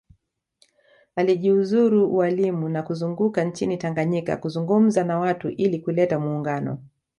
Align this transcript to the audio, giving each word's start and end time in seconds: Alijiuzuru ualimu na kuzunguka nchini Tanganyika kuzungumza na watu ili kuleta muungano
Alijiuzuru 1.15 2.15
ualimu 2.17 2.69
na 2.69 2.83
kuzunguka 2.83 3.43
nchini 3.43 3.77
Tanganyika 3.77 4.37
kuzungumza 4.37 5.03
na 5.03 5.19
watu 5.19 5.49
ili 5.49 5.79
kuleta 5.79 6.19
muungano 6.19 6.77